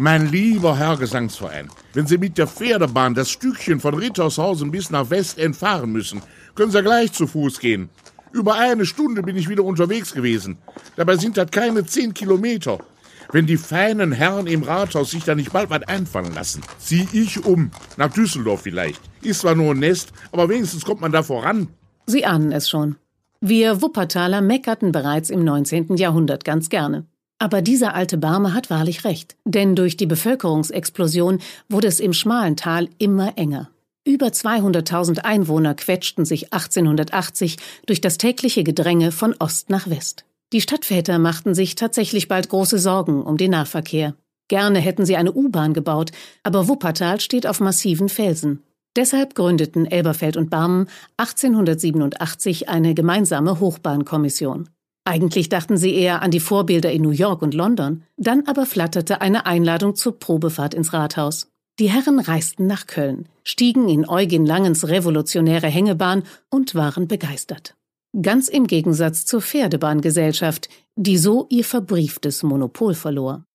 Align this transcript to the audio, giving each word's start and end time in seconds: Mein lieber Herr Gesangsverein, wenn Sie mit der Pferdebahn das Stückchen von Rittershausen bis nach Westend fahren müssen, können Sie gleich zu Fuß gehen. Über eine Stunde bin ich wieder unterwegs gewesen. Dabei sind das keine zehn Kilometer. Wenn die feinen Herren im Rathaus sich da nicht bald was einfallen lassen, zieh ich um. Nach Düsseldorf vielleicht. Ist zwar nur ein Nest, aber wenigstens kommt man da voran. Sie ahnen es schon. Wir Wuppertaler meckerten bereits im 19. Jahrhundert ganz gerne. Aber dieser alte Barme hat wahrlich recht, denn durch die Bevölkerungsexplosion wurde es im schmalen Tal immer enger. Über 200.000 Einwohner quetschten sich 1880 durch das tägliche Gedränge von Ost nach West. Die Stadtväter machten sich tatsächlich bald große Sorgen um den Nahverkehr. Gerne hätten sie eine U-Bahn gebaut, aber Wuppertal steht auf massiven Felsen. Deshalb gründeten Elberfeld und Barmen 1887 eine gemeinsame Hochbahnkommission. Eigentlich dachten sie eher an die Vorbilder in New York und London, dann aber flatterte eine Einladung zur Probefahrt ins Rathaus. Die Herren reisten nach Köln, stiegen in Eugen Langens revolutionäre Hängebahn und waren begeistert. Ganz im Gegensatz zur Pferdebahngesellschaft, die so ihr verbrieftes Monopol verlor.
Mein 0.00 0.30
lieber 0.30 0.78
Herr 0.78 0.96
Gesangsverein, 0.96 1.70
wenn 1.92 2.06
Sie 2.06 2.18
mit 2.18 2.38
der 2.38 2.46
Pferdebahn 2.46 3.14
das 3.14 3.30
Stückchen 3.30 3.80
von 3.80 3.94
Rittershausen 3.94 4.70
bis 4.70 4.90
nach 4.90 5.10
Westend 5.10 5.56
fahren 5.56 5.90
müssen, 5.90 6.22
können 6.54 6.70
Sie 6.70 6.84
gleich 6.84 7.12
zu 7.12 7.26
Fuß 7.26 7.58
gehen. 7.58 7.88
Über 8.30 8.54
eine 8.54 8.86
Stunde 8.86 9.22
bin 9.22 9.34
ich 9.34 9.48
wieder 9.48 9.64
unterwegs 9.64 10.14
gewesen. 10.14 10.58
Dabei 10.94 11.16
sind 11.16 11.36
das 11.36 11.50
keine 11.50 11.84
zehn 11.84 12.14
Kilometer. 12.14 12.78
Wenn 13.32 13.46
die 13.46 13.56
feinen 13.56 14.12
Herren 14.12 14.46
im 14.46 14.62
Rathaus 14.62 15.10
sich 15.10 15.24
da 15.24 15.34
nicht 15.34 15.52
bald 15.52 15.68
was 15.68 15.82
einfallen 15.88 16.32
lassen, 16.32 16.62
zieh 16.78 17.08
ich 17.12 17.44
um. 17.44 17.72
Nach 17.96 18.12
Düsseldorf 18.12 18.60
vielleicht. 18.62 19.00
Ist 19.22 19.40
zwar 19.40 19.56
nur 19.56 19.72
ein 19.72 19.80
Nest, 19.80 20.12
aber 20.30 20.48
wenigstens 20.48 20.84
kommt 20.84 21.00
man 21.00 21.10
da 21.10 21.24
voran. 21.24 21.70
Sie 22.06 22.24
ahnen 22.24 22.52
es 22.52 22.68
schon. 22.68 22.94
Wir 23.40 23.82
Wuppertaler 23.82 24.42
meckerten 24.42 24.92
bereits 24.92 25.28
im 25.28 25.42
19. 25.42 25.96
Jahrhundert 25.96 26.44
ganz 26.44 26.68
gerne. 26.68 27.06
Aber 27.38 27.62
dieser 27.62 27.94
alte 27.94 28.18
Barme 28.18 28.52
hat 28.52 28.68
wahrlich 28.68 29.04
recht, 29.04 29.36
denn 29.44 29.76
durch 29.76 29.96
die 29.96 30.06
Bevölkerungsexplosion 30.06 31.38
wurde 31.68 31.86
es 31.86 32.00
im 32.00 32.12
schmalen 32.12 32.56
Tal 32.56 32.88
immer 32.98 33.38
enger. 33.38 33.70
Über 34.04 34.28
200.000 34.28 35.20
Einwohner 35.20 35.74
quetschten 35.74 36.24
sich 36.24 36.52
1880 36.52 37.56
durch 37.86 38.00
das 38.00 38.18
tägliche 38.18 38.64
Gedränge 38.64 39.12
von 39.12 39.34
Ost 39.38 39.70
nach 39.70 39.88
West. 39.88 40.24
Die 40.52 40.62
Stadtväter 40.62 41.18
machten 41.18 41.54
sich 41.54 41.74
tatsächlich 41.74 42.26
bald 42.26 42.48
große 42.48 42.78
Sorgen 42.78 43.22
um 43.22 43.36
den 43.36 43.50
Nahverkehr. 43.50 44.14
Gerne 44.48 44.78
hätten 44.78 45.04
sie 45.04 45.16
eine 45.16 45.32
U-Bahn 45.32 45.74
gebaut, 45.74 46.10
aber 46.42 46.68
Wuppertal 46.68 47.20
steht 47.20 47.46
auf 47.46 47.60
massiven 47.60 48.08
Felsen. 48.08 48.62
Deshalb 48.96 49.34
gründeten 49.34 49.84
Elberfeld 49.84 50.38
und 50.38 50.48
Barmen 50.48 50.88
1887 51.18 52.68
eine 52.70 52.94
gemeinsame 52.94 53.60
Hochbahnkommission. 53.60 54.70
Eigentlich 55.08 55.48
dachten 55.48 55.78
sie 55.78 55.94
eher 55.94 56.20
an 56.20 56.30
die 56.30 56.38
Vorbilder 56.38 56.92
in 56.92 57.00
New 57.00 57.12
York 57.12 57.40
und 57.40 57.54
London, 57.54 58.02
dann 58.18 58.46
aber 58.46 58.66
flatterte 58.66 59.22
eine 59.22 59.46
Einladung 59.46 59.94
zur 59.94 60.18
Probefahrt 60.18 60.74
ins 60.74 60.92
Rathaus. 60.92 61.50
Die 61.78 61.90
Herren 61.90 62.20
reisten 62.20 62.66
nach 62.66 62.86
Köln, 62.86 63.26
stiegen 63.42 63.88
in 63.88 64.06
Eugen 64.06 64.44
Langens 64.44 64.86
revolutionäre 64.86 65.68
Hängebahn 65.68 66.24
und 66.50 66.74
waren 66.74 67.08
begeistert. 67.08 67.74
Ganz 68.20 68.48
im 68.48 68.66
Gegensatz 68.66 69.24
zur 69.24 69.40
Pferdebahngesellschaft, 69.40 70.68
die 70.94 71.16
so 71.16 71.46
ihr 71.48 71.64
verbrieftes 71.64 72.42
Monopol 72.42 72.92
verlor. 72.92 73.46